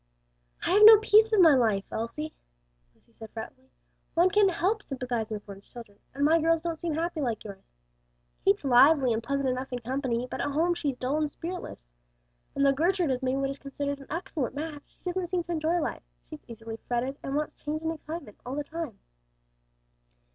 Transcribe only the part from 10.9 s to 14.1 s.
dull and spiritless; and though Gertrude has made what is considered an